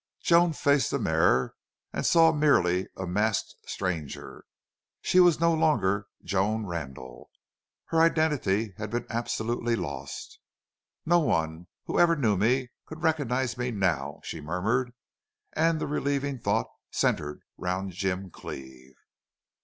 Joan 0.23 0.53
faced 0.53 0.89
the 0.89 0.97
mirror 0.97 1.53
and 1.93 2.03
saw 2.03 2.31
merely 2.31 2.87
a 2.97 3.05
masked 3.05 3.53
stranger. 3.67 4.45
She 5.03 5.19
was 5.19 5.39
no 5.39 5.53
longer 5.53 6.07
Joan 6.23 6.65
Randle. 6.65 7.29
Her 7.85 8.01
identity 8.01 8.73
had 8.77 8.89
been 8.89 9.05
absolutely 9.11 9.75
lost. 9.75 10.39
"No 11.05 11.19
one 11.19 11.67
who 11.85 11.99
ever 11.99 12.15
knew 12.15 12.35
me 12.35 12.69
could 12.87 13.03
recognize 13.03 13.59
me 13.59 13.69
now," 13.69 14.21
she 14.23 14.41
murmured, 14.41 14.91
and 15.53 15.79
the 15.79 15.85
relieving 15.85 16.39
thought 16.39 16.71
centered 16.91 17.43
round 17.59 17.91
Jim 17.91 18.31
Cleve. 18.31 18.95